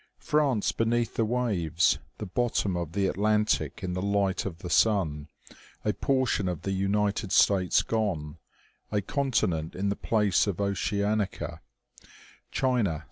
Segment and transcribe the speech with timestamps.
[0.17, 4.69] France beneath the waves, the bottom of the At lantic in the light of the
[4.71, 5.27] sun,
[5.85, 8.39] a portion of the United States gone,
[8.91, 11.59] a continent in the place of Oceanica,
[12.49, 12.99] China 2l6 OMEGA.